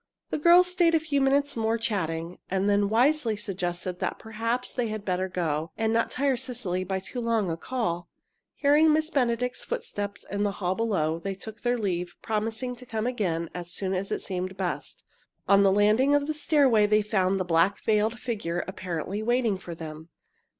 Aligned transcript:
The 0.31 0.39
girls 0.39 0.65
stayed 0.65 0.95
a 0.95 0.99
few 0.99 1.21
moments 1.21 1.55
more, 1.55 1.77
chatting. 1.77 2.39
Then 2.49 2.65
they 2.65 2.75
wisely 2.77 3.37
suggested 3.37 3.99
that 3.99 4.17
perhaps 4.17 4.73
they 4.73 4.87
had 4.87 5.05
better 5.05 5.29
go, 5.29 5.69
and 5.77 5.93
not 5.93 6.09
tire 6.09 6.37
Cecily 6.37 6.83
by 6.83 6.97
too 6.99 7.21
long 7.21 7.51
a 7.51 7.55
call. 7.55 8.09
Hearing 8.55 8.91
Miss 8.91 9.11
Benedict's 9.11 9.63
footstep 9.63 10.17
in 10.31 10.41
the 10.41 10.53
hall 10.53 10.73
below, 10.73 11.19
they 11.19 11.35
took 11.35 11.61
their 11.61 11.77
leave, 11.77 12.15
promising 12.23 12.75
to 12.77 12.85
come 12.87 13.05
again, 13.05 13.51
as 13.53 13.69
soon 13.71 13.93
as 13.93 14.11
it 14.11 14.23
seemed 14.23 14.57
best. 14.57 15.03
On 15.47 15.61
the 15.61 15.71
landing 15.71 16.15
of 16.15 16.25
the 16.25 16.33
stairway 16.33 16.87
they 16.87 17.03
found 17.03 17.39
the 17.39 17.45
black 17.45 17.79
veiled 17.83 18.19
figure 18.19 18.63
apparently 18.67 19.21
waiting 19.21 19.55
for 19.59 19.75
them. 19.75 20.09